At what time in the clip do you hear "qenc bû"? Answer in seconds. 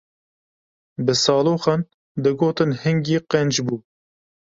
3.31-3.75